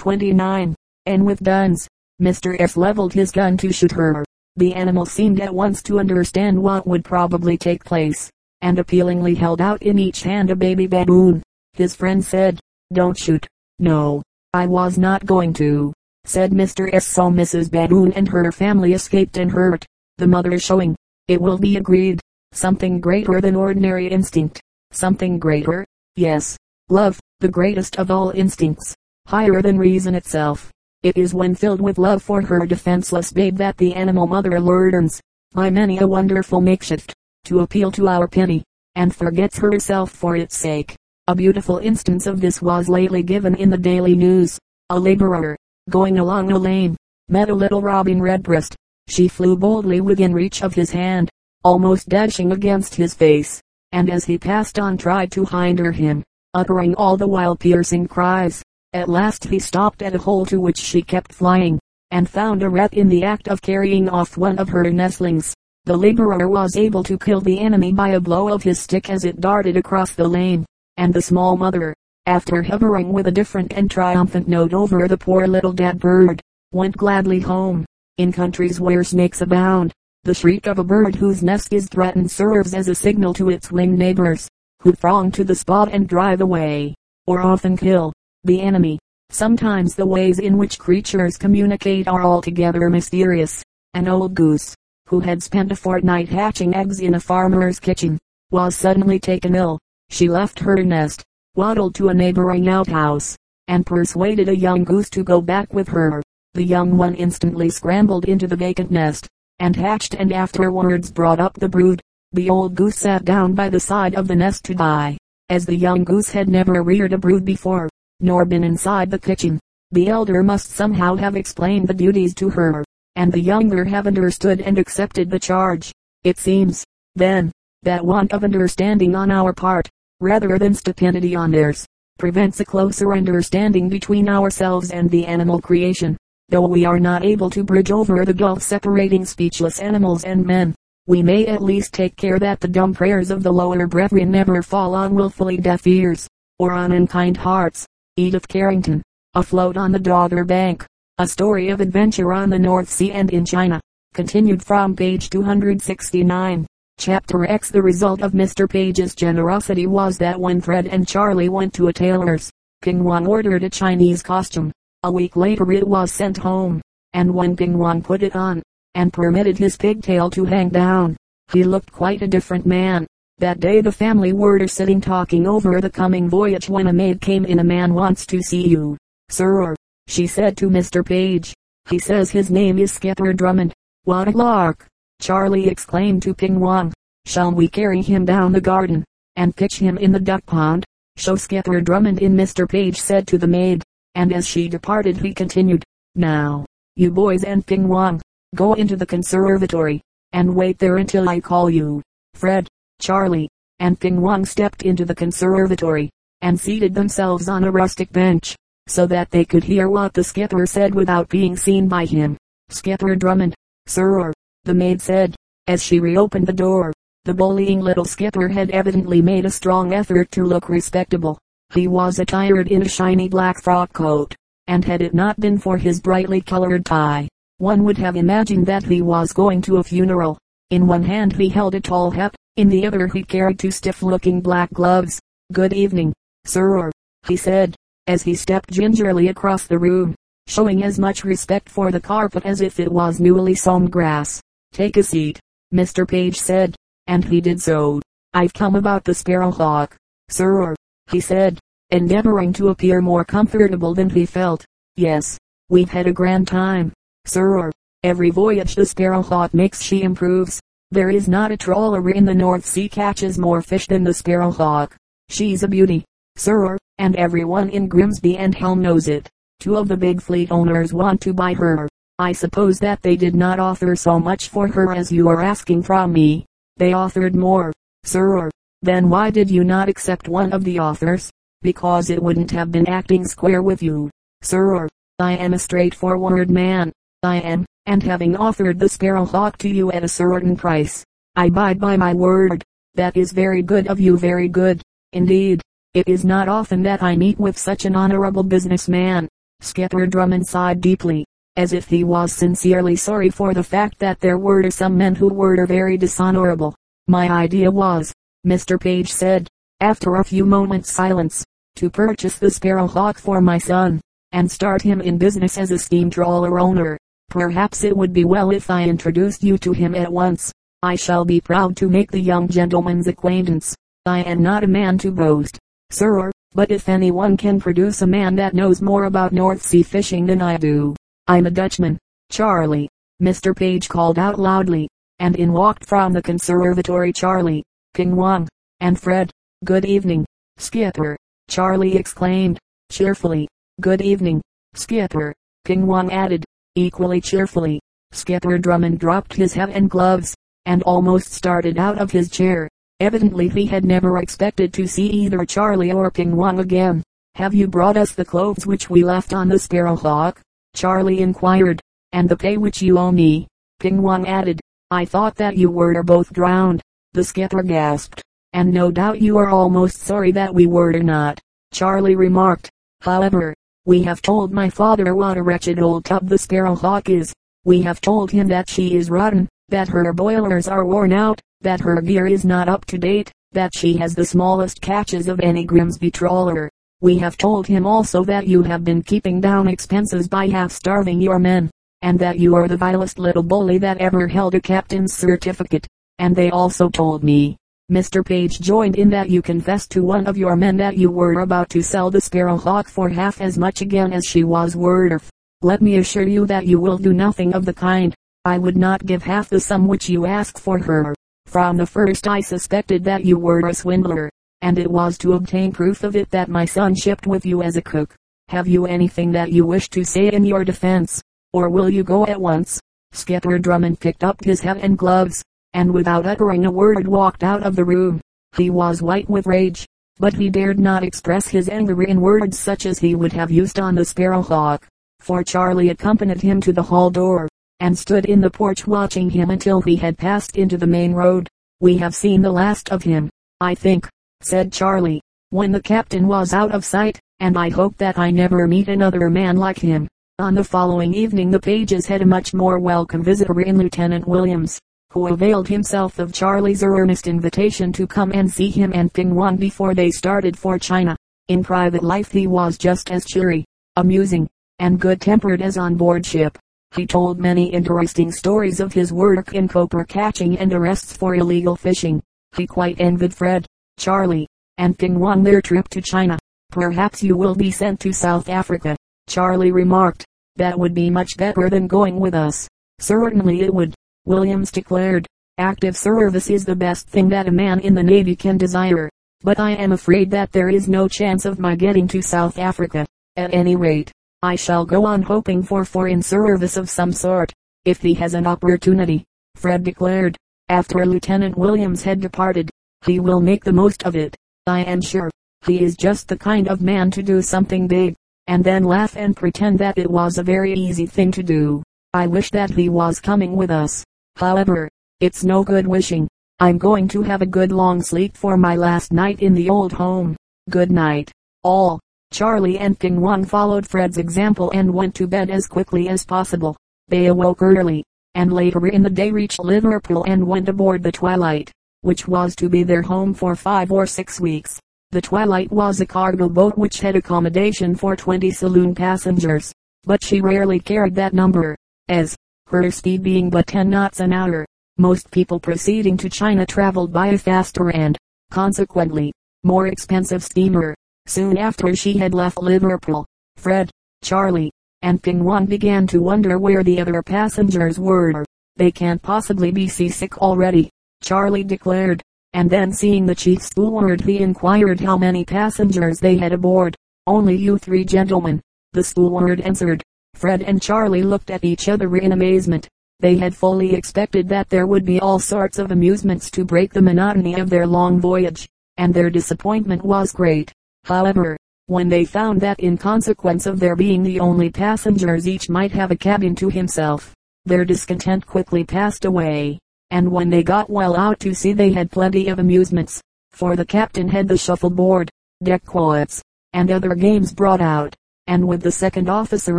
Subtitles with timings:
[0.00, 0.74] 29,
[1.04, 1.86] and with guns.
[2.22, 2.58] Mr.
[2.58, 2.74] S.
[2.74, 4.24] leveled his gun to shoot her.
[4.56, 8.30] The animal seemed at once to understand what would probably take place,
[8.62, 11.42] and appealingly held out in each hand a baby baboon.
[11.74, 12.58] His friend said,
[12.94, 13.46] don't shoot.
[13.78, 14.22] No,
[14.54, 15.92] I was not going to,
[16.24, 16.88] said Mr.
[16.94, 17.06] S.
[17.06, 17.70] So Mrs.
[17.70, 19.84] Baboon and her family escaped unhurt.
[20.16, 20.96] The mother showing,
[21.28, 22.20] it will be agreed,
[22.52, 24.62] something greater than ordinary instinct.
[24.92, 25.84] Something greater?
[26.16, 26.56] Yes.
[26.88, 28.96] Love, the greatest of all instincts.
[29.26, 30.70] Higher than reason itself.
[31.02, 35.20] It is when filled with love for her defenseless babe that the animal mother learns,
[35.52, 38.62] by many a wonderful makeshift, to appeal to our pity,
[38.96, 40.94] and forgets herself for its sake.
[41.26, 44.58] A beautiful instance of this was lately given in the Daily News.
[44.90, 45.56] A laborer,
[45.88, 46.96] going along a lane,
[47.28, 48.74] met a little robin redbreast.
[49.08, 51.30] She flew boldly within reach of his hand,
[51.64, 53.60] almost dashing against his face,
[53.92, 56.22] and as he passed on tried to hinder him,
[56.54, 58.62] uttering all the while piercing cries.
[58.92, 61.78] At last he stopped at a hole to which she kept flying,
[62.10, 65.54] and found a rat in the act of carrying off one of her nestlings.
[65.84, 69.24] The laborer was able to kill the enemy by a blow of his stick as
[69.24, 71.94] it darted across the lane, and the small mother,
[72.26, 76.40] after hovering with a different and triumphant note over the poor little dead bird,
[76.72, 77.86] went gladly home.
[78.18, 79.92] In countries where snakes abound,
[80.24, 83.70] the shriek of a bird whose nest is threatened serves as a signal to its
[83.70, 84.48] winged neighbors,
[84.82, 86.96] who throng to the spot and drive away,
[87.26, 88.12] or often kill,
[88.44, 88.98] the enemy.
[89.28, 93.62] Sometimes the ways in which creatures communicate are altogether mysterious.
[93.92, 94.74] An old goose,
[95.08, 98.18] who had spent a fortnight hatching eggs in a farmer's kitchen,
[98.50, 99.78] was suddenly taken ill.
[100.08, 101.22] She left her nest,
[101.54, 103.36] waddled to a neighboring outhouse,
[103.68, 106.22] and persuaded a young goose to go back with her.
[106.54, 111.54] The young one instantly scrambled into the vacant nest, and hatched and afterwards brought up
[111.54, 112.00] the brood.
[112.32, 115.18] The old goose sat down by the side of the nest to die,
[115.50, 119.58] as the young goose had never reared a brood before nor been inside the kitchen.
[119.92, 122.84] The elder must somehow have explained the duties to her,
[123.16, 125.92] and the younger have understood and accepted the charge.
[126.22, 127.50] It seems, then,
[127.82, 129.88] that want of understanding on our part,
[130.20, 131.86] rather than stupidity on theirs,
[132.18, 136.16] prevents a closer understanding between ourselves and the animal creation.
[136.50, 140.74] Though we are not able to bridge over the gulf separating speechless animals and men,
[141.06, 144.62] we may at least take care that the dumb prayers of the lower brethren never
[144.62, 146.28] fall on wilfully deaf ears,
[146.58, 147.86] or on unkind hearts.
[148.20, 149.00] Edith Carrington,
[149.32, 150.84] afloat on the Dogger Bank,
[151.16, 153.80] a story of adventure on the North Sea and in China.
[154.12, 156.66] Continued from page 269.
[156.98, 158.68] Chapter X The result of Mr.
[158.68, 162.50] Page's generosity was that when Fred and Charlie went to a tailor's,
[162.82, 164.70] Ping Wong ordered a Chinese costume.
[165.02, 166.82] A week later it was sent home,
[167.14, 168.62] and when Ping Wong put it on,
[168.94, 171.16] and permitted his pigtail to hang down,
[171.54, 173.06] he looked quite a different man.
[173.40, 177.46] That day the family were sitting talking over the coming voyage when a maid came
[177.46, 177.60] in.
[177.60, 178.98] A man wants to see you,
[179.30, 179.74] sir,
[180.08, 181.02] she said to Mr.
[181.02, 181.54] Page.
[181.88, 183.72] He says his name is Skipper Drummond.
[184.04, 184.86] What a lark!
[185.22, 186.92] Charlie exclaimed to Ping Wong.
[187.24, 189.04] Shall we carry him down the garden,
[189.36, 190.84] and pitch him in the duck pond?
[191.16, 192.68] Show Skipper Drummond in Mr.
[192.68, 193.82] Page said to the maid,
[194.16, 195.82] and as she departed he continued,
[196.14, 198.20] Now, you boys and Ping Wong,
[198.54, 200.02] go into the conservatory,
[200.34, 202.02] and wait there until I call you.
[202.34, 202.68] Fred,
[203.00, 206.10] Charlie, and Ping Wong stepped into the conservatory,
[206.42, 208.54] and seated themselves on a rustic bench,
[208.86, 212.36] so that they could hear what the skipper said without being seen by him.
[212.68, 213.54] Skipper Drummond,
[213.86, 214.32] sir,
[214.64, 215.34] the maid said,
[215.66, 216.92] as she reopened the door.
[217.26, 221.38] The bullying little skipper had evidently made a strong effort to look respectable.
[221.74, 224.34] He was attired in a shiny black frock coat,
[224.66, 227.28] and had it not been for his brightly colored tie,
[227.58, 230.38] one would have imagined that he was going to a funeral.
[230.70, 234.40] In one hand he held a tall hat, in the other he carried two stiff-looking
[234.40, 235.20] black gloves.
[235.52, 236.12] Good evening,
[236.44, 236.90] sir,
[237.26, 237.74] he said,
[238.06, 240.14] as he stepped gingerly across the room,
[240.46, 244.40] showing as much respect for the carpet as if it was newly sown grass.
[244.72, 245.40] Take a seat,
[245.72, 246.06] Mr.
[246.06, 246.74] Page said,
[247.06, 248.00] and he did so.
[248.32, 249.96] I've come about the Sparrowhawk,
[250.28, 250.74] sir,
[251.10, 251.58] he said,
[251.90, 254.64] endeavoring to appear more comfortable than he felt.
[254.96, 256.92] Yes, we've had a grand time,
[257.24, 257.70] sir.
[258.02, 260.60] Every voyage the Sparrowhawk makes she improves.
[260.92, 264.96] There is not a trawler in the North Sea catches more fish than the Sparrowhawk.
[265.28, 266.04] She's a beauty,
[266.36, 269.28] sir, and everyone in Grimsby and Hull knows it.
[269.60, 271.88] Two of the big fleet owners want to buy her.
[272.18, 275.84] I suppose that they did not offer so much for her as you are asking
[275.84, 276.44] from me.
[276.76, 277.72] They offered more,
[278.02, 278.50] sir.
[278.82, 281.30] Then why did you not accept one of the offers?
[281.62, 284.10] Because it wouldn't have been acting square with you,
[284.42, 284.88] sir.
[285.20, 286.92] I am a straightforward man.
[287.22, 291.04] I am and having offered the sparrowhawk to you at a certain price,
[291.36, 292.62] I abide by my word.
[292.94, 294.80] That is very good of you very good.
[295.12, 295.60] Indeed,
[295.92, 299.28] it is not often that I meet with such an honorable businessman.
[299.60, 301.26] Skipper Drummond sighed deeply,
[301.56, 305.28] as if he was sincerely sorry for the fact that there were some men who
[305.28, 306.74] were very dishonorable.
[307.06, 308.14] My idea was,
[308.46, 308.80] Mr.
[308.80, 309.46] Page said,
[309.80, 311.44] after a few moments silence,
[311.76, 314.00] to purchase the Sparrowhawk for my son,
[314.32, 316.96] and start him in business as a steam trawler owner.
[317.30, 320.52] Perhaps it would be well if I introduced you to him at once.
[320.82, 323.74] I shall be proud to make the young gentleman's acquaintance.
[324.04, 325.56] I am not a man to boast,
[325.90, 330.26] sir, but if anyone can produce a man that knows more about North Sea fishing
[330.26, 330.96] than I do,
[331.28, 331.98] I'm a Dutchman.
[332.30, 332.88] Charlie,
[333.22, 333.54] Mr.
[333.54, 334.88] Page called out loudly,
[335.20, 337.62] and in walked from the conservatory Charlie,
[337.94, 338.48] Ping Wong,
[338.80, 339.30] and Fred.
[339.64, 341.16] Good evening, Skipper,
[341.48, 342.58] Charlie exclaimed,
[342.90, 343.46] cheerfully.
[343.80, 344.40] Good evening,
[344.74, 345.32] Skipper,
[345.64, 346.44] Ping Wong added,
[346.80, 347.80] equally cheerfully.
[348.12, 350.34] Skipper Drummond dropped his hat and gloves,
[350.66, 352.68] and almost started out of his chair.
[353.00, 357.02] Evidently he had never expected to see either Charlie or Ping Wong again.
[357.34, 360.40] Have you brought us the clothes which we left on the Sparrowhawk?
[360.74, 361.80] Charlie inquired.
[362.12, 363.46] And the pay which you owe me?
[363.78, 364.60] Ping Wong added.
[364.90, 366.82] I thought that you were both drowned.
[367.12, 368.22] The skipper gasped.
[368.52, 371.40] And no doubt you are almost sorry that we were not.
[371.72, 372.68] Charlie remarked.
[373.00, 373.54] However,
[373.90, 377.34] we have told my father what a wretched old tub the Sparrowhawk is.
[377.64, 381.80] We have told him that she is rotten, that her boilers are worn out, that
[381.80, 385.64] her gear is not up to date, that she has the smallest catches of any
[385.64, 386.70] Grimsby trawler.
[387.00, 391.20] We have told him also that you have been keeping down expenses by half starving
[391.20, 391.68] your men,
[392.00, 395.88] and that you are the vilest little bully that ever held a captain's certificate.
[396.20, 397.56] And they also told me,
[397.90, 398.24] Mr.
[398.24, 401.68] Page joined in that you confessed to one of your men that you were about
[401.70, 405.28] to sell the Sparrowhawk for half as much again as she was worth.
[405.62, 408.14] Let me assure you that you will do nothing of the kind.
[408.44, 411.16] I would not give half the sum which you ask for her.
[411.46, 414.30] From the first I suspected that you were a swindler,
[414.62, 417.76] and it was to obtain proof of it that my son shipped with you as
[417.76, 418.14] a cook.
[418.50, 421.20] Have you anything that you wish to say in your defense,
[421.52, 422.78] or will you go at once?
[423.10, 425.42] Skipper Drummond picked up his hat and gloves,
[425.74, 428.20] and without uttering a word walked out of the room.
[428.56, 429.86] He was white with rage,
[430.18, 433.78] but he dared not express his anger in words such as he would have used
[433.78, 434.86] on the Sparrowhawk,
[435.20, 437.48] for Charlie accompanied him to the hall door
[437.80, 441.48] and stood in the porch watching him until he had passed into the main road.
[441.80, 443.30] We have seen the last of him,
[443.60, 444.08] I think,
[444.42, 448.66] said Charlie, when the captain was out of sight, and I hope that I never
[448.66, 450.06] meet another man like him.
[450.38, 454.78] On the following evening the pages had a much more welcome visitor in Lieutenant Williams,
[455.12, 459.56] who availed himself of Charlie's earnest invitation to come and see him and Ping Wong
[459.56, 461.16] before they started for China.
[461.48, 463.64] In private life he was just as cheery,
[463.96, 464.48] amusing,
[464.78, 466.56] and good-tempered as on board ship.
[466.94, 471.76] He told many interesting stories of his work in coper catching and arrests for illegal
[471.76, 472.22] fishing.
[472.56, 473.66] He quite envied Fred,
[473.98, 474.48] Charlie,
[474.78, 476.38] and Ping Wong their trip to China.
[476.70, 478.96] Perhaps you will be sent to South Africa,
[479.28, 480.24] Charlie remarked.
[480.56, 482.68] That would be much better than going with us.
[482.98, 483.94] Certainly it would,
[484.30, 485.26] Williams declared.
[485.58, 489.10] Active service is the best thing that a man in the Navy can desire.
[489.40, 493.04] But I am afraid that there is no chance of my getting to South Africa.
[493.34, 497.52] At any rate, I shall go on hoping for foreign service of some sort,
[497.84, 499.24] if he has an opportunity,
[499.56, 500.36] Fred declared.
[500.68, 502.70] After Lieutenant Williams had departed,
[503.04, 504.36] he will make the most of it,
[504.68, 505.28] I am sure.
[505.66, 508.14] He is just the kind of man to do something big,
[508.46, 511.82] and then laugh and pretend that it was a very easy thing to do.
[512.14, 514.04] I wish that he was coming with us.
[514.40, 514.88] However,
[515.20, 516.26] it's no good wishing.
[516.60, 519.92] I'm going to have a good long sleep for my last night in the old
[519.92, 520.34] home.
[520.70, 521.30] Good night,
[521.62, 522.00] all.
[522.32, 526.74] Charlie and Ping Wong followed Fred's example and went to bed as quickly as possible.
[527.08, 528.02] They awoke early,
[528.34, 531.70] and later in the day reached Liverpool and went aboard the Twilight,
[532.00, 534.80] which was to be their home for five or six weeks.
[535.10, 539.70] The Twilight was a cargo boat which had accommodation for 20 saloon passengers,
[540.04, 541.76] but she rarely carried that number,
[542.08, 542.36] as,
[542.70, 544.64] her speed being but 10 knots an hour,
[544.96, 548.16] most people proceeding to China traveled by a faster and,
[548.50, 549.32] consequently,
[549.64, 550.94] more expensive steamer.
[551.26, 553.90] Soon after she had left Liverpool, Fred,
[554.22, 554.70] Charlie,
[555.02, 558.44] and Ping Wong began to wonder where the other passengers were.
[558.76, 560.90] They can't possibly be seasick already,
[561.22, 562.22] Charlie declared.
[562.52, 566.96] And then seeing the chief steward he inquired how many passengers they had aboard.
[567.26, 568.60] Only you three gentlemen,
[568.92, 570.02] the steward answered.
[570.40, 572.88] Fred and Charlie looked at each other in amazement.
[573.18, 577.02] They had fully expected that there would be all sorts of amusements to break the
[577.02, 578.66] monotony of their long voyage,
[578.96, 580.72] and their disappointment was great.
[581.04, 585.92] However, when they found that in consequence of their being the only passengers each might
[585.92, 587.34] have a cabin to himself,
[587.66, 589.78] their discontent quickly passed away.
[590.10, 593.20] And when they got well out to sea they had plenty of amusements,
[593.50, 595.28] for the captain had the shuffleboard,
[595.62, 596.40] deck quoits,
[596.72, 598.16] and other games brought out,
[598.50, 599.78] and with the second officer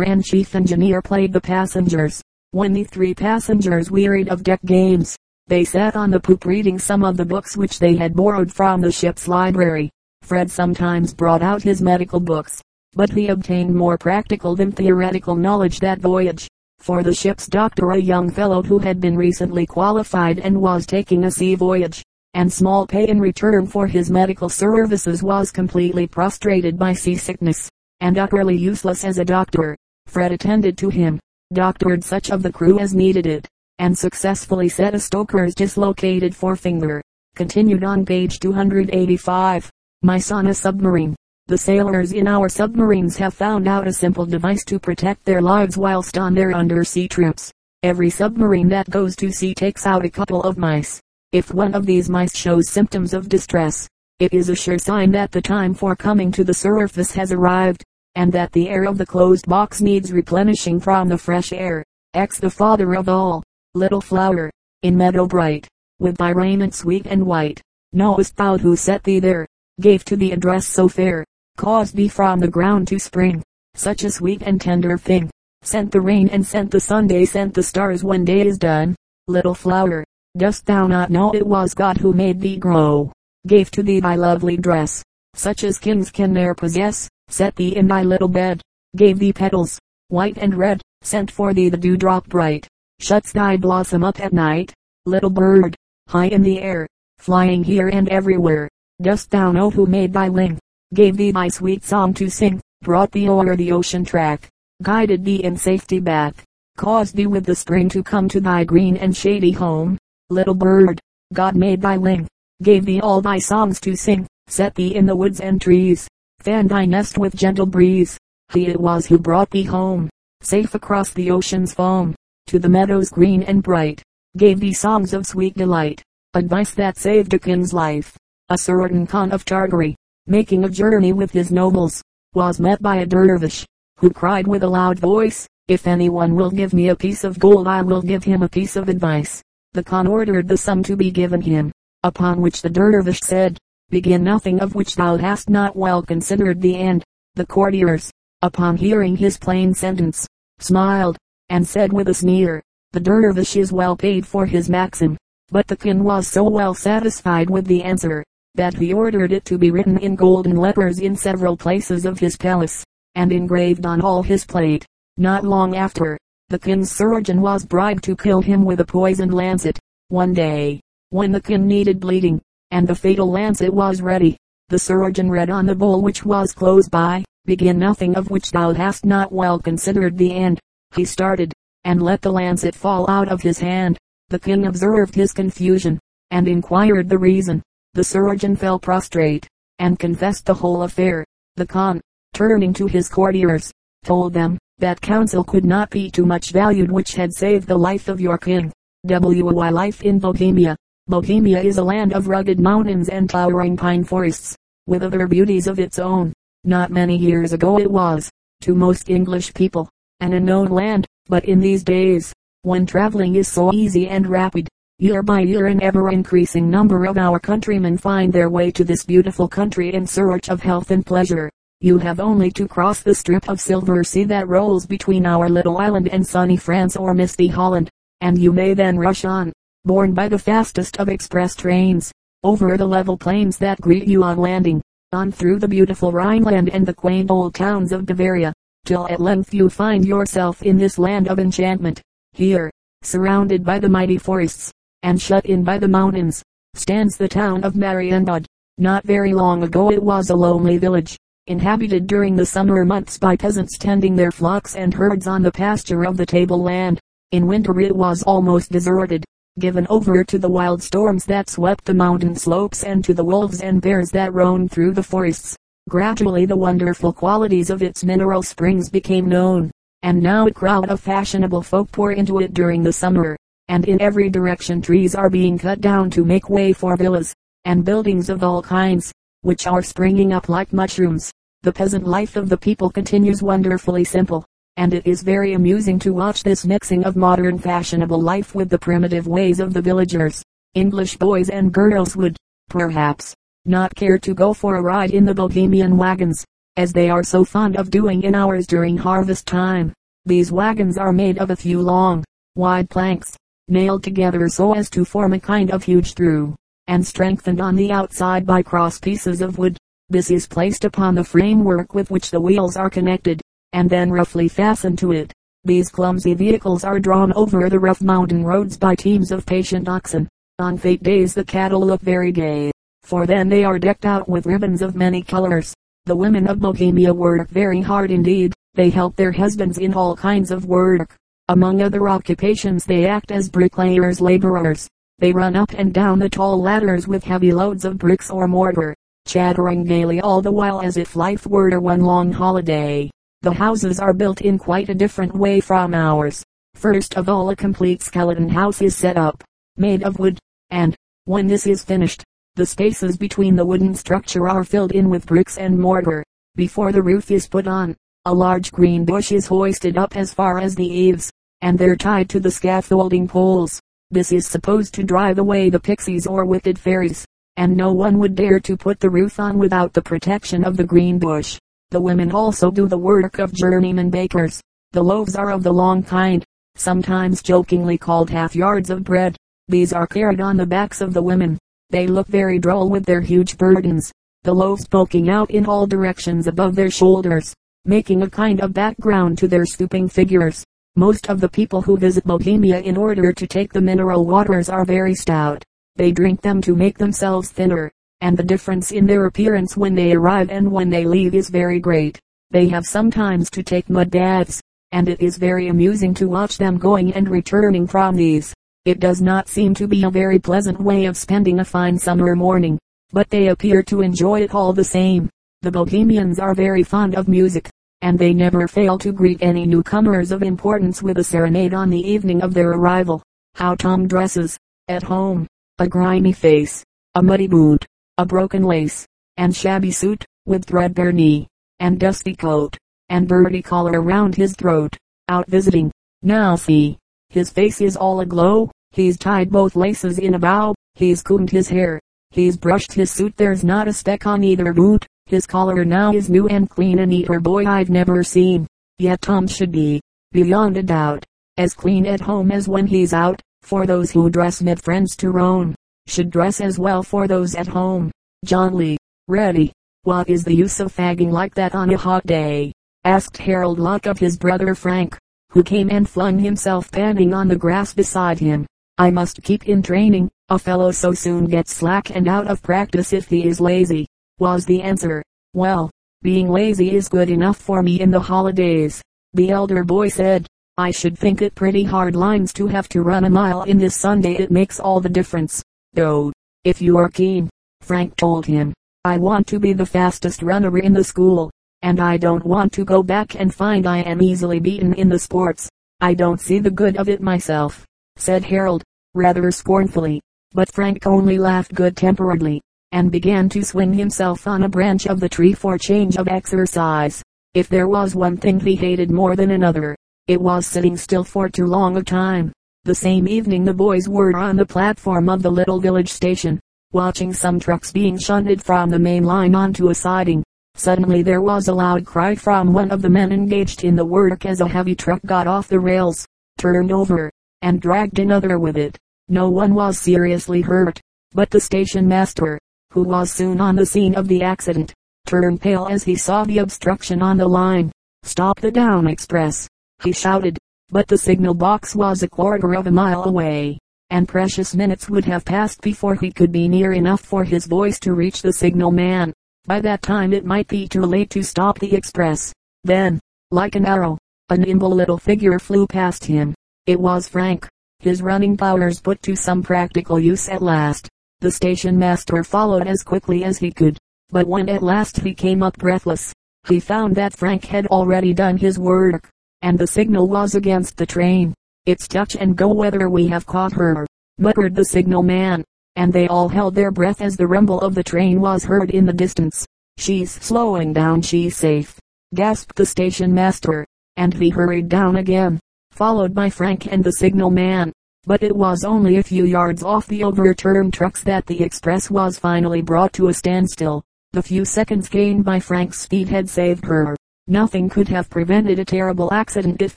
[0.00, 2.22] and chief engineer played the passengers.
[2.52, 5.14] When the three passengers wearied of deck games,
[5.46, 8.80] they sat on the poop reading some of the books which they had borrowed from
[8.80, 9.90] the ship's library.
[10.22, 12.62] Fred sometimes brought out his medical books,
[12.94, 16.48] but he obtained more practical than theoretical knowledge that voyage.
[16.78, 21.24] For the ship's doctor, a young fellow who had been recently qualified and was taking
[21.24, 22.02] a sea voyage,
[22.32, 27.68] and small pay in return for his medical services was completely prostrated by seasickness,
[28.02, 29.76] and utterly useless as a doctor.
[30.06, 31.20] Fred attended to him,
[31.52, 37.00] doctored such of the crew as needed it, and successfully set a stoker's dislocated forefinger.
[37.36, 39.70] Continued on page 285.
[40.02, 41.14] My son a submarine.
[41.46, 45.78] The sailors in our submarines have found out a simple device to protect their lives
[45.78, 47.52] whilst on their undersea trips.
[47.84, 51.00] Every submarine that goes to sea takes out a couple of mice.
[51.30, 55.32] If one of these mice shows symptoms of distress, it is a sure sign that
[55.32, 57.82] the time for coming to the surface has arrived,
[58.14, 61.84] and that the air of the closed box needs replenishing from the fresh air.
[62.14, 63.42] X the father of all,
[63.74, 64.50] little flower,
[64.82, 65.66] in meadow bright,
[65.98, 67.62] with thy raiment sweet and white.
[67.94, 69.46] Knowest thou who set thee there,
[69.80, 71.24] gave to thee a dress so fair,
[71.56, 73.42] caused thee from the ground to spring,
[73.74, 75.30] such a sweet and tender thing,
[75.62, 78.94] sent the rain and sent the Sunday sent the stars when day is done.
[79.28, 80.04] Little flower,
[80.36, 83.12] dost thou not know it was God who made thee grow,
[83.46, 85.02] gave to thee thy lovely dress,
[85.34, 88.60] such as kings can ne'er possess, set thee in thy little bed,
[88.96, 92.68] gave thee petals, white and red, sent for thee the dewdrop bright,
[93.00, 94.72] shuts thy blossom up at night.
[95.04, 95.74] Little bird,
[96.08, 96.86] high in the air,
[97.18, 98.68] flying here and everywhere,
[99.00, 100.58] dost thou know who made thy wing,
[100.94, 104.48] gave thee thy sweet song to sing, brought thee o'er the ocean track,
[104.82, 106.44] guided thee in safety back,
[106.76, 109.98] caused thee with the spring to come to thy green and shady home.
[110.30, 111.00] Little bird,
[111.32, 112.28] God made thy wing,
[112.62, 116.08] gave thee all thy songs to sing, set thee in the woods and trees,
[116.42, 118.18] fanned thy nest with gentle breeze.
[118.52, 122.14] He it was who brought thee home, safe across the ocean's foam.
[122.48, 124.02] To the meadows green and bright,
[124.36, 126.02] gave thee songs of sweet delight,
[126.34, 128.16] advice that saved a king's life.
[128.48, 129.94] A certain Khan of Tartary,
[130.26, 132.02] making a journey with his nobles,
[132.34, 133.64] was met by a dervish,
[133.98, 137.68] who cried with a loud voice, if anyone will give me a piece of gold
[137.68, 139.40] I will give him a piece of advice.
[139.72, 141.72] The Khan ordered the sum to be given him,
[142.02, 143.58] upon which the dervish said,
[143.92, 147.04] begin nothing of which thou hast not well considered the end.
[147.34, 150.26] The courtiers, upon hearing his plain sentence,
[150.60, 151.18] smiled,
[151.50, 155.18] and said with a sneer, the dervish is well paid for his maxim.
[155.50, 159.58] But the king was so well satisfied with the answer, that he ordered it to
[159.58, 162.82] be written in golden letters in several places of his palace,
[163.14, 164.86] and engraved on all his plate.
[165.18, 166.16] Not long after,
[166.48, 169.78] the king's surgeon was bribed to kill him with a poisoned lancet.
[170.08, 170.80] One day,
[171.10, 172.40] when the king needed bleeding,
[172.72, 174.36] and the fatal lancet was ready,
[174.68, 178.72] the surgeon read on the bowl which was close by, begin nothing of which thou
[178.72, 180.58] hast not well considered the end.
[180.96, 181.52] He started,
[181.84, 183.98] and let the lancet fall out of his hand.
[184.30, 185.98] The king observed his confusion,
[186.30, 187.62] and inquired the reason.
[187.92, 189.46] The surgeon fell prostrate,
[189.78, 191.26] and confessed the whole affair.
[191.56, 192.00] The Khan,
[192.32, 193.70] turning to his courtiers,
[194.04, 198.08] told them, that counsel could not be too much valued which had saved the life
[198.08, 198.72] of your king.
[199.04, 199.68] W.Y.
[199.68, 200.74] Life in Bohemia.
[201.08, 204.56] Bohemia is a land of rugged mountains and towering pine forests,
[204.86, 206.32] with other beauties of its own.
[206.62, 208.30] Not many years ago it was,
[208.60, 209.88] to most English people,
[210.20, 212.32] an unknown land, but in these days,
[212.62, 214.68] when traveling is so easy and rapid,
[215.00, 219.04] year by year an ever increasing number of our countrymen find their way to this
[219.04, 221.50] beautiful country in search of health and pleasure.
[221.80, 225.78] You have only to cross the strip of silver sea that rolls between our little
[225.78, 227.90] island and sunny France or misty Holland,
[228.20, 229.52] and you may then rush on,
[229.84, 232.12] borne by the fastest of express trains,
[232.44, 234.80] over the level plains that greet you on landing,
[235.12, 238.52] on through the beautiful Rhineland and the quaint old towns of Bavaria,
[238.84, 242.00] till at length you find yourself in this land of enchantment.
[242.32, 242.70] Here,
[243.02, 244.72] surrounded by the mighty forests,
[245.02, 246.42] and shut in by the mountains,
[246.74, 248.46] stands the town of Marienbad.
[248.78, 253.36] Not very long ago it was a lonely village, inhabited during the summer months by
[253.36, 257.00] peasants tending their flocks and herds on the pasture of the tableland.
[257.32, 259.24] In winter it was almost deserted,
[259.58, 263.60] given over to the wild storms that swept the mountain slopes and to the wolves
[263.60, 265.56] and bears that roamed through the forests.
[265.88, 269.70] Gradually the wonderful qualities of its mineral springs became known,
[270.02, 273.36] and now a crowd of fashionable folk pour into it during the summer,
[273.68, 277.84] and in every direction trees are being cut down to make way for villas, and
[277.84, 281.30] buildings of all kinds, which are springing up like mushrooms.
[281.62, 284.44] The peasant life of the people continues wonderfully simple,
[284.76, 288.78] and it is very amusing to watch this mixing of modern fashionable life with the
[288.78, 290.42] primitive ways of the villagers.
[290.74, 292.36] English boys and girls would,
[292.70, 293.34] perhaps,
[293.66, 296.44] not care to go for a ride in the Bohemian wagons,
[296.76, 299.92] as they are so fond of doing in ours during harvest time.
[300.24, 302.24] These wagons are made of a few long,
[302.54, 303.36] wide planks,
[303.68, 306.54] nailed together so as to form a kind of huge through,
[306.86, 309.76] and strengthened on the outside by cross pieces of wood.
[310.08, 313.40] This is placed upon the framework with which the wheels are connected,
[313.72, 315.32] and then roughly fastened to it.
[315.64, 320.28] These clumsy vehicles are drawn over the rough mountain roads by teams of patient oxen.
[320.58, 322.70] On fete days the cattle look very gay,
[323.02, 325.74] for then they are decked out with ribbons of many colors.
[326.06, 328.52] The women of Bohemia work very hard indeed.
[328.74, 331.14] They help their husbands in all kinds of work.
[331.48, 334.88] Among other occupations they act as bricklayers laborers.
[335.18, 338.96] They run up and down the tall ladders with heavy loads of bricks or mortar,
[339.26, 343.10] chattering gaily all the while as if life were one long holiday.
[343.42, 346.44] The houses are built in quite a different way from ours.
[346.74, 349.42] First of all a complete skeleton house is set up,
[349.76, 350.38] made of wood,
[350.70, 350.94] and,
[351.24, 352.22] when this is finished,
[352.54, 356.22] the spaces between the wooden structure are filled in with bricks and mortar.
[356.54, 357.96] Before the roof is put on,
[358.26, 361.28] a large green bush is hoisted up as far as the eaves,
[361.62, 363.80] and they're tied to the scaffolding poles.
[364.12, 368.36] This is supposed to drive away the pixies or wicked fairies, and no one would
[368.36, 371.58] dare to put the roof on without the protection of the green bush.
[371.92, 374.62] The women also do the work of journeyman bakers.
[374.92, 376.42] The loaves are of the long kind,
[376.74, 379.36] sometimes jokingly called half yards of bread.
[379.68, 381.58] These are carried on the backs of the women.
[381.90, 384.10] They look very droll with their huge burdens,
[384.42, 387.52] the loaves poking out in all directions above their shoulders,
[387.84, 390.64] making a kind of background to their stooping figures.
[390.96, 394.86] Most of the people who visit Bohemia in order to take the mineral waters are
[394.86, 395.62] very stout.
[395.96, 397.92] They drink them to make themselves thinner
[398.22, 401.80] and the difference in their appearance when they arrive and when they leave is very
[401.80, 402.18] great.
[402.52, 404.62] They have sometimes to take mud baths,
[404.92, 408.54] and it is very amusing to watch them going and returning from these.
[408.84, 412.36] It does not seem to be a very pleasant way of spending a fine summer
[412.36, 412.78] morning,
[413.10, 415.28] but they appear to enjoy it all the same.
[415.62, 417.68] The Bohemians are very fond of music,
[418.02, 422.08] and they never fail to greet any newcomers of importance with a serenade on the
[422.08, 423.20] evening of their arrival.
[423.54, 425.48] How Tom dresses, at home,
[425.80, 427.84] a grimy face, a muddy boot,
[428.18, 429.06] a broken lace,
[429.38, 431.48] and shabby suit, with threadbare knee,
[431.80, 432.76] and dusty coat,
[433.08, 434.94] and birdie collar around his throat,
[435.28, 435.90] out visiting.
[436.22, 436.98] Now see,
[437.30, 441.70] his face is all aglow, he's tied both laces in a bow, he's combed his
[441.70, 441.98] hair,
[442.30, 446.28] he's brushed his suit there's not a speck on either boot, his collar now is
[446.28, 448.66] new and clean a neater boy I've never seen.
[448.98, 451.24] Yet Tom should be, beyond a doubt,
[451.56, 455.30] as clean at home as when he's out, for those who dress mid friends to
[455.30, 455.74] roam
[456.06, 458.10] should dress as well for those at home.
[458.44, 459.72] John Lee, ready.
[460.04, 462.72] What is the use of fagging like that on a hot day?
[463.04, 465.16] asked Harold Locke of his brother Frank,
[465.50, 468.66] who came and flung himself panting on the grass beside him.
[468.98, 473.12] I must keep in training, a fellow so soon gets slack and out of practice
[473.12, 474.06] if he is lazy,
[474.38, 475.22] was the answer.
[475.54, 475.90] Well,
[476.22, 479.02] being lazy is good enough for me in the holidays,
[479.34, 480.46] the elder boy said.
[480.78, 483.94] I should think it pretty hard lines to have to run a mile in this
[483.94, 485.62] Sunday it makes all the difference.
[485.94, 486.32] Go,
[486.64, 487.50] if you are keen,
[487.82, 488.72] Frank told him.
[489.04, 491.50] I want to be the fastest runner in the school,
[491.82, 495.18] and I don't want to go back and find I am easily beaten in the
[495.18, 495.68] sports.
[496.00, 497.84] I don't see the good of it myself,
[498.16, 500.22] said Harold, rather scornfully.
[500.52, 505.20] But Frank only laughed good temperedly, and began to swing himself on a branch of
[505.20, 507.22] the tree for change of exercise.
[507.52, 509.94] If there was one thing he hated more than another,
[510.26, 512.50] it was sitting still for too long a time.
[512.84, 516.58] The same evening the boys were on the platform of the little village station,
[516.90, 520.42] watching some trucks being shunted from the main line onto a siding.
[520.74, 524.44] Suddenly there was a loud cry from one of the men engaged in the work
[524.46, 526.26] as a heavy truck got off the rails,
[526.58, 528.98] turned over, and dragged another with it.
[529.28, 532.58] No one was seriously hurt, but the station master,
[532.90, 534.92] who was soon on the scene of the accident,
[535.24, 537.92] turned pale as he saw the obstruction on the line.
[538.24, 539.68] Stop the down express,
[540.02, 540.58] he shouted
[540.92, 543.78] but the signal box was a quarter of a mile away,
[544.10, 547.98] and precious minutes would have passed before he could be near enough for his voice
[547.98, 549.32] to reach the signal man.
[549.64, 552.52] By that time it might be too late to stop the express.
[552.84, 553.18] Then,
[553.50, 554.18] like an arrow,
[554.50, 556.54] a nimble little figure flew past him.
[556.84, 557.66] It was Frank,
[558.00, 561.08] his running powers put to some practical use at last.
[561.40, 563.96] The station master followed as quickly as he could,
[564.28, 566.34] but when at last he came up breathless,
[566.68, 569.30] he found that Frank had already done his work
[569.62, 571.54] and the signal was against the train.
[571.86, 574.06] It's touch and go whether we have caught her,
[574.38, 575.64] muttered the signal man,
[575.96, 579.06] and they all held their breath as the rumble of the train was heard in
[579.06, 579.66] the distance.
[579.98, 581.98] She's slowing down, she's safe,
[582.34, 587.50] gasped the station master, and he hurried down again, followed by Frank and the signal
[587.50, 587.92] man.
[588.24, 592.38] But it was only a few yards off the overturned trucks that the express was
[592.38, 594.02] finally brought to a standstill.
[594.32, 597.16] The few seconds gained by Frank's speed had saved her.
[597.48, 599.96] Nothing could have prevented a terrible accident if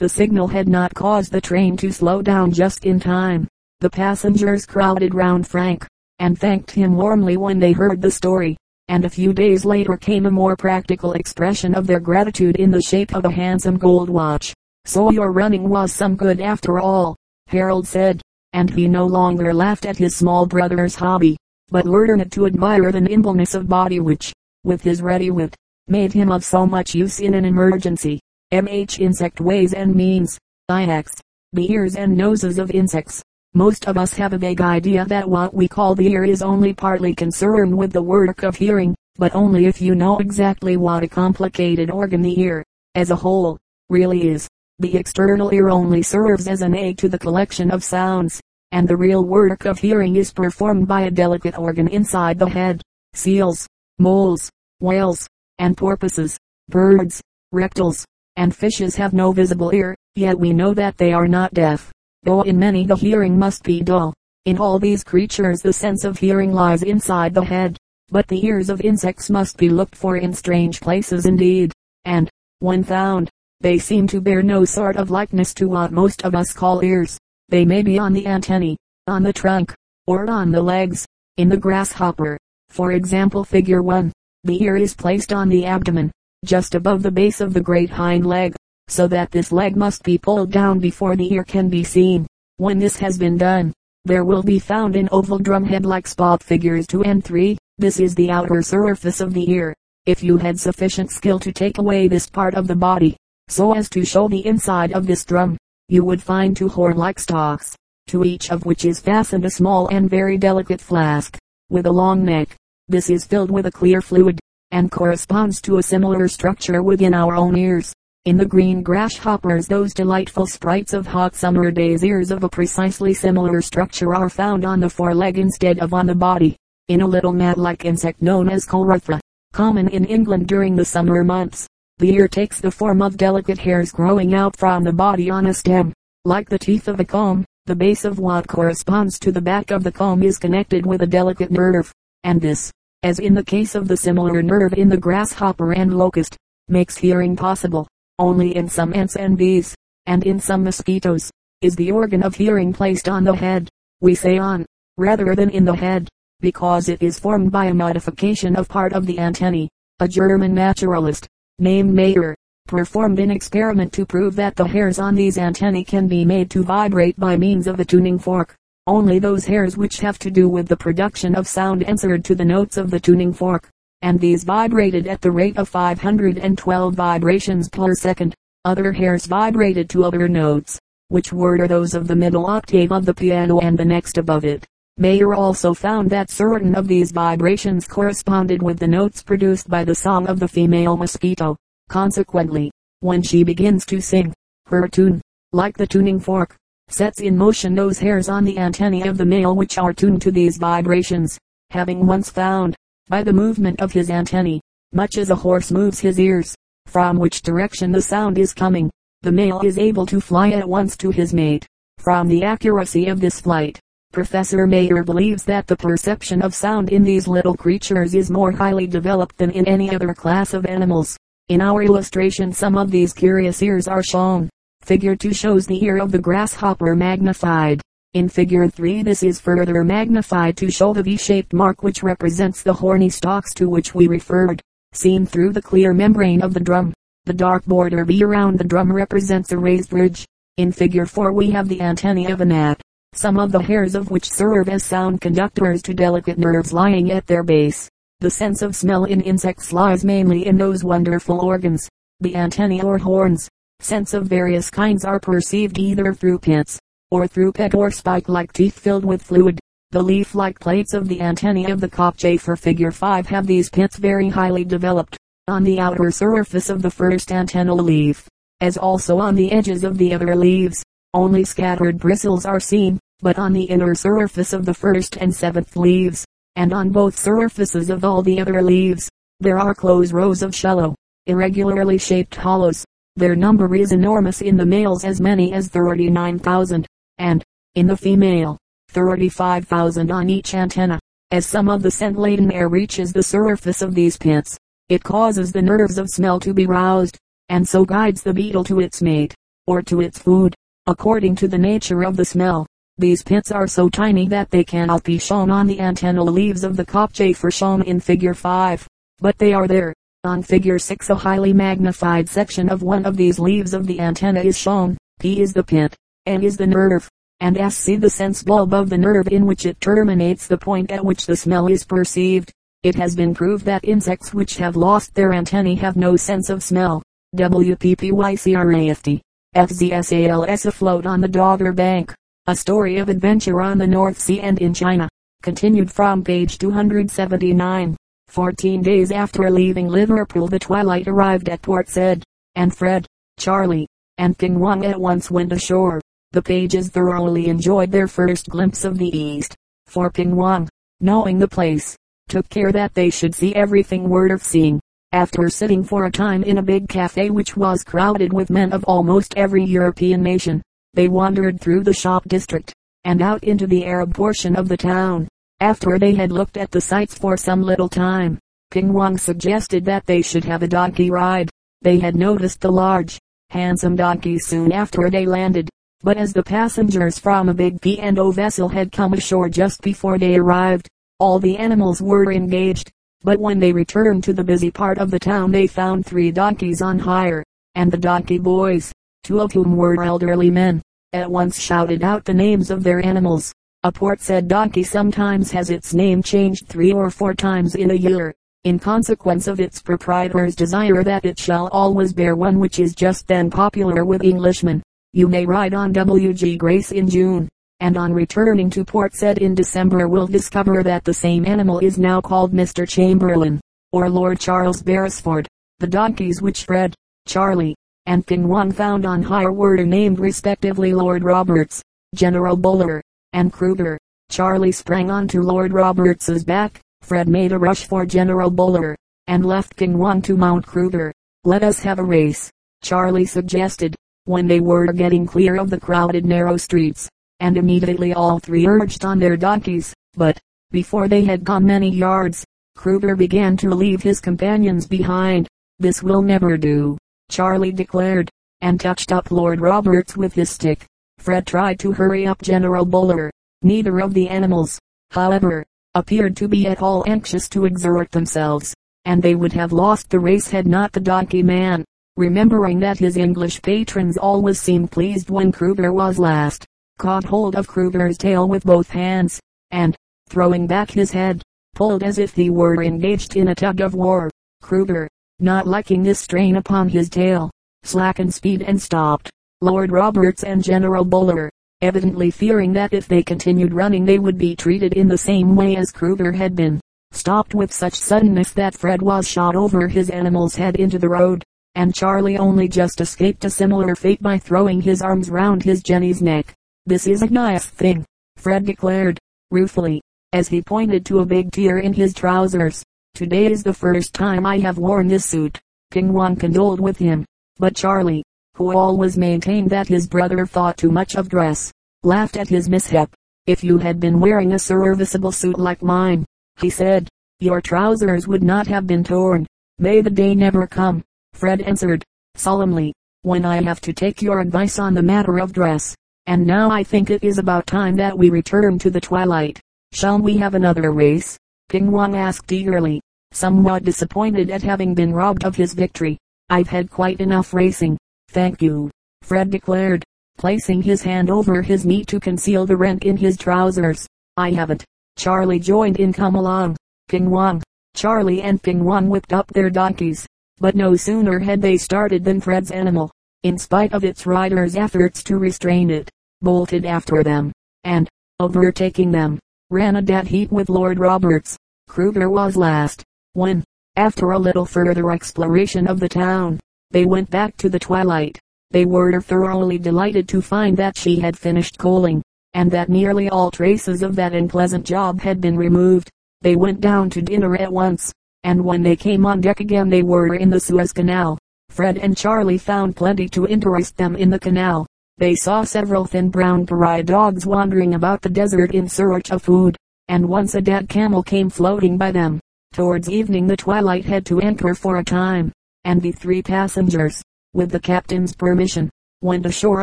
[0.00, 3.46] the signal had not caused the train to slow down just in time.
[3.78, 5.86] The passengers crowded round Frank,
[6.18, 8.56] and thanked him warmly when they heard the story.
[8.88, 12.82] And a few days later came a more practical expression of their gratitude in the
[12.82, 14.52] shape of a handsome gold watch.
[14.84, 17.14] So your running was some good after all,
[17.46, 18.22] Harold said,
[18.54, 21.36] and he no longer laughed at his small brother's hobby,
[21.68, 24.32] but learned to admire the nimbleness of body which,
[24.64, 25.54] with his ready wit,
[25.88, 28.20] made him of so much use in an emergency.
[28.52, 30.38] MH Insect Ways and Means.
[30.68, 31.10] IX.
[31.52, 33.22] The ears and noses of insects.
[33.54, 36.74] Most of us have a vague idea that what we call the ear is only
[36.74, 41.08] partly concerned with the work of hearing, but only if you know exactly what a
[41.08, 42.64] complicated organ the ear,
[42.96, 43.56] as a whole,
[43.88, 44.48] really is.
[44.80, 48.40] The external ear only serves as an aid to the collection of sounds,
[48.72, 52.82] and the real work of hearing is performed by a delicate organ inside the head.
[53.14, 53.66] Seals,
[53.98, 55.26] moles, whales,
[55.58, 56.36] and porpoises,
[56.68, 58.04] birds, reptiles,
[58.36, 61.92] and fishes have no visible ear, yet we know that they are not deaf,
[62.22, 64.12] though in many the hearing must be dull.
[64.44, 67.76] In all these creatures the sense of hearing lies inside the head,
[68.10, 71.72] but the ears of insects must be looked for in strange places indeed,
[72.04, 76.34] and, when found, they seem to bear no sort of likeness to what most of
[76.34, 77.18] us call ears.
[77.48, 79.74] They may be on the antennae, on the trunk,
[80.06, 81.06] or on the legs.
[81.36, 82.38] In the grasshopper,
[82.70, 84.12] for example figure 1,
[84.46, 86.10] the ear is placed on the abdomen,
[86.44, 88.54] just above the base of the great hind leg,
[88.88, 92.26] so that this leg must be pulled down before the ear can be seen.
[92.58, 93.72] When this has been done,
[94.04, 97.58] there will be found in oval drumhead-like spot figures 2 and 3.
[97.78, 99.74] This is the outer surface of the ear.
[100.06, 103.16] If you had sufficient skill to take away this part of the body,
[103.48, 107.76] so as to show the inside of this drum, you would find two horn-like stalks,
[108.06, 111.36] to each of which is fastened a small and very delicate flask,
[111.68, 112.54] with a long neck.
[112.88, 114.38] This is filled with a clear fluid,
[114.70, 117.92] and corresponds to a similar structure within our own ears.
[118.26, 123.12] In the green grasshoppers those delightful sprites of hot summer days ears of a precisely
[123.12, 126.56] similar structure are found on the foreleg instead of on the body.
[126.86, 129.18] In a little mat-like insect known as Corethra,
[129.52, 131.66] common in England during the summer months,
[131.98, 135.54] the ear takes the form of delicate hairs growing out from the body on a
[135.54, 135.92] stem,
[136.24, 137.44] like the teeth of a comb.
[137.64, 141.06] The base of what corresponds to the back of the comb is connected with a
[141.06, 141.92] delicate nerve,
[142.24, 142.70] and this,
[143.02, 146.36] as in the case of the similar nerve in the grasshopper and locust,
[146.68, 147.86] makes hearing possible.
[148.18, 149.74] Only in some ants and bees,
[150.06, 153.68] and in some mosquitoes, is the organ of hearing placed on the head.
[154.00, 156.08] We say on, rather than in the head,
[156.40, 159.68] because it is formed by a modification of part of the antennae.
[160.00, 161.26] A German naturalist,
[161.58, 162.34] named Mayer,
[162.66, 166.62] performed an experiment to prove that the hairs on these antennae can be made to
[166.62, 168.54] vibrate by means of a tuning fork.
[168.88, 172.44] Only those hairs which have to do with the production of sound answered to the
[172.44, 173.68] notes of the tuning fork,
[174.02, 178.32] and these vibrated at the rate of 512 vibrations per second.
[178.64, 183.14] Other hairs vibrated to other notes, which were those of the middle octave of the
[183.14, 184.64] piano and the next above it.
[184.98, 189.94] Mayer also found that certain of these vibrations corresponded with the notes produced by the
[189.96, 191.56] song of the female mosquito.
[191.88, 192.70] Consequently,
[193.00, 194.32] when she begins to sing,
[194.66, 195.20] her tune,
[195.52, 196.56] like the tuning fork,
[196.88, 200.30] sets in motion those hairs on the antennae of the male which are tuned to
[200.30, 201.38] these vibrations.
[201.70, 202.76] Having once found,
[203.08, 204.60] by the movement of his antennae,
[204.92, 206.54] much as a horse moves his ears,
[206.86, 208.90] from which direction the sound is coming,
[209.22, 211.66] the male is able to fly at once to his mate.
[211.98, 213.80] From the accuracy of this flight,
[214.12, 218.86] Professor Mayer believes that the perception of sound in these little creatures is more highly
[218.86, 221.16] developed than in any other class of animals.
[221.48, 224.48] In our illustration some of these curious ears are shown.
[224.86, 227.82] Figure 2 shows the ear of the grasshopper magnified.
[228.14, 232.72] In figure 3 this is further magnified to show the V-shaped mark which represents the
[232.72, 236.94] horny stalks to which we referred, seen through the clear membrane of the drum.
[237.24, 240.24] The dark border B around the drum represents a raised ridge.
[240.56, 242.80] In figure 4 we have the antennae of a gnat,
[243.12, 247.26] some of the hairs of which serve as sound conductors to delicate nerves lying at
[247.26, 247.90] their base.
[248.20, 251.88] The sense of smell in insects lies mainly in those wonderful organs,
[252.20, 253.48] the antennae or horns.
[253.80, 256.78] Scents of various kinds are perceived either through pits,
[257.10, 259.60] or through peck or spike-like teeth filled with fluid.
[259.92, 264.28] The leaf-like plates of the antennae of the cockchafer figure 5 have these pits very
[264.28, 268.26] highly developed, on the outer surface of the first antennal leaf,
[268.60, 270.82] as also on the edges of the other leaves.
[271.14, 275.76] Only scattered bristles are seen, but on the inner surface of the first and seventh
[275.76, 276.24] leaves,
[276.56, 279.08] and on both surfaces of all the other leaves,
[279.38, 280.94] there are close rows of shallow,
[281.26, 282.84] irregularly shaped hollows.
[283.16, 287.42] Their number is enormous in the males as many as 39,000, and,
[287.74, 288.58] in the female,
[288.90, 291.00] 35,000 on each antenna.
[291.30, 295.62] As some of the scent-laden air reaches the surface of these pits, it causes the
[295.62, 299.34] nerves of smell to be roused, and so guides the beetle to its mate,
[299.66, 300.54] or to its food,
[300.86, 302.66] according to the nature of the smell.
[302.98, 306.76] These pits are so tiny that they cannot be shown on the antennal leaves of
[306.76, 308.86] the cockchafer shown in figure 5,
[309.20, 309.94] but they are there.
[310.24, 314.40] On figure 6 a highly magnified section of one of these leaves of the antenna
[314.40, 314.96] is shown.
[315.20, 315.94] P is the pit,
[316.26, 317.08] N is the nerve,
[317.40, 320.90] and S see the sense bulb of the nerve in which it terminates the point
[320.90, 322.52] at which the smell is perceived.
[322.82, 326.62] It has been proved that insects which have lost their antennae have no sense of
[326.62, 327.02] smell.
[327.36, 329.20] WPPYCRAFT.
[329.54, 332.14] FZSALS afloat on the Dogger Bank.
[332.46, 335.08] A story of adventure on the North Sea and in China.
[335.42, 337.96] Continued from page 279.
[338.28, 342.22] Fourteen days after leaving Liverpool the twilight arrived at Port Said,
[342.54, 343.06] and Fred,
[343.38, 343.86] Charlie,
[344.18, 346.00] and Ping Wong at once went ashore.
[346.32, 349.54] The pages thoroughly enjoyed their first glimpse of the East,
[349.86, 350.68] for Ping Wong,
[351.00, 351.96] knowing the place,
[352.28, 354.80] took care that they should see everything worth seeing.
[355.12, 358.84] After sitting for a time in a big cafe which was crowded with men of
[358.84, 360.60] almost every European nation,
[360.94, 365.28] they wandered through the shop district, and out into the Arab portion of the town.
[365.60, 368.38] After they had looked at the sights for some little time,
[368.70, 371.48] Ping Wong suggested that they should have a donkey ride.
[371.80, 375.70] They had noticed the large, handsome donkeys soon after they landed,
[376.02, 380.36] but as the passengers from a big P&O vessel had come ashore just before they
[380.36, 380.88] arrived,
[381.18, 382.92] all the animals were engaged.
[383.22, 386.82] But when they returned to the busy part of the town they found three donkeys
[386.82, 387.42] on hire,
[387.74, 388.92] and the donkey boys,
[389.22, 390.82] two of whom were elderly men,
[391.14, 393.54] at once shouted out the names of their animals.
[393.86, 397.94] A Port Said donkey sometimes has its name changed three or four times in a
[397.94, 402.96] year, in consequence of its proprietor's desire that it shall always bear one which is
[402.96, 404.82] just then popular with Englishmen.
[405.12, 406.56] You may ride on W.G.
[406.56, 411.14] Grace in June, and on returning to Port Said in December will discover that the
[411.14, 412.88] same animal is now called Mr.
[412.88, 413.60] Chamberlain,
[413.92, 415.46] or Lord Charles Beresford.
[415.78, 416.92] The donkeys which Fred,
[417.24, 421.84] Charlie, and Ping Wong found on hire were named respectively Lord Roberts,
[422.16, 423.00] General Buller,
[423.36, 423.98] and Kruger.
[424.30, 426.80] Charlie sprang onto Lord Roberts's back.
[427.02, 428.96] Fred made a rush for General Buller,
[429.28, 431.12] and left Ping Wong to mount Kruger.
[431.44, 432.50] Let us have a race,
[432.82, 433.94] Charlie suggested,
[434.24, 439.04] when they were getting clear of the crowded narrow streets, and immediately all three urged
[439.04, 440.40] on their donkeys, but,
[440.72, 442.44] before they had gone many yards,
[442.74, 445.46] Kruger began to leave his companions behind.
[445.78, 446.96] This will never do,
[447.30, 448.30] Charlie declared,
[448.62, 450.86] and touched up Lord Roberts with his stick.
[451.26, 453.32] Fred tried to hurry up General Buller.
[453.62, 454.78] Neither of the animals,
[455.10, 458.72] however, appeared to be at all anxious to exert themselves,
[459.06, 461.84] and they would have lost the race had not the donkey man,
[462.16, 466.64] remembering that his English patrons always seemed pleased when Kruger was last,
[466.96, 469.40] caught hold of Kruger's tail with both hands,
[469.72, 469.96] and,
[470.28, 471.42] throwing back his head,
[471.74, 474.30] pulled as if he were engaged in a tug of war.
[474.62, 475.08] Kruger,
[475.40, 477.50] not liking this strain upon his tail,
[477.82, 479.28] slackened speed and stopped.
[479.62, 484.54] Lord Roberts and General Buller, evidently fearing that if they continued running they would be
[484.54, 486.78] treated in the same way as Kruger had been,
[487.12, 491.42] stopped with such suddenness that Fred was shot over his animal's head into the road,
[491.74, 496.20] and Charlie only just escaped a similar fate by throwing his arms round his Jenny's
[496.20, 496.52] neck.
[496.84, 498.04] This is a nice thing,
[498.36, 499.18] Fred declared,
[499.50, 500.02] ruefully,
[500.34, 502.84] as he pointed to a big tear in his trousers.
[503.14, 505.58] Today is the first time I have worn this suit.
[505.90, 507.24] Ping Wong condoled with him.
[507.58, 508.22] But Charlie,
[508.56, 511.70] who always maintained that his brother thought too much of dress,
[512.02, 513.14] laughed at his mishap.
[513.46, 516.24] If you had been wearing a serviceable suit like mine,
[516.58, 519.46] he said, your trousers would not have been torn.
[519.78, 522.02] May the day never come, Fred answered,
[522.34, 525.94] solemnly, when I have to take your advice on the matter of dress.
[526.26, 529.60] And now I think it is about time that we return to the twilight.
[529.92, 531.36] Shall we have another race?
[531.68, 533.00] Ping Wong asked eagerly
[533.32, 536.16] somewhat disappointed at having been robbed of his victory.
[536.48, 538.90] I've had quite enough racing, thank you,
[539.22, 540.04] Fred declared,
[540.38, 544.06] placing his hand over his knee to conceal the rent in his trousers.
[544.36, 544.84] I haven't.
[545.16, 546.76] Charlie joined in come along.
[547.08, 547.62] Ping Wong.
[547.94, 550.26] Charlie and Ping Wong whipped up their donkeys,
[550.58, 553.10] but no sooner had they started than Fred's animal,
[553.42, 556.10] in spite of its rider's efforts to restrain it,
[556.42, 557.52] bolted after them,
[557.84, 558.08] and,
[558.40, 559.38] overtaking them,
[559.70, 561.56] ran a dead heat with Lord Roberts.
[561.88, 563.64] Kruger was last, when,
[563.96, 566.60] after a little further exploration of the town,
[566.96, 571.36] they went back to the twilight, they were thoroughly delighted to find that she had
[571.36, 572.22] finished coaling,
[572.54, 576.08] and that nearly all traces of that unpleasant job had been removed.
[576.40, 578.10] They went down to dinner at once,
[578.44, 581.36] and when they came on deck again they were in the Suez Canal.
[581.68, 584.86] Fred and Charlie found plenty to interest them in the canal.
[585.18, 589.76] They saw several thin brown pariah dogs wandering about the desert in search of food,
[590.08, 592.40] and once a dead camel came floating by them.
[592.72, 595.52] Towards evening the twilight had to anchor for a time,
[595.86, 597.22] and the three passengers,
[597.54, 598.90] with the captain's permission,
[599.22, 599.82] went ashore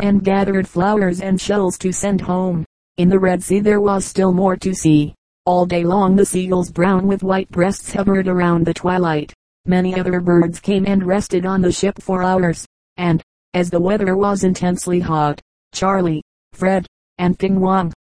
[0.00, 2.64] and gathered flowers and shells to send home.
[2.98, 5.14] In the Red Sea there was still more to see.
[5.46, 9.32] All day long the seagulls brown with white breasts hovered around the twilight.
[9.64, 12.66] Many other birds came and rested on the ship for hours,
[12.98, 13.22] and,
[13.54, 15.40] as the weather was intensely hot,
[15.72, 16.86] Charlie, Fred,
[17.16, 17.94] and Ping Wong,